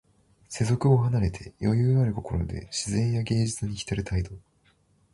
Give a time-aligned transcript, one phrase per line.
[0.49, 4.31] 世俗を離れて、余裕ある心で自然や芸術にひたる態度。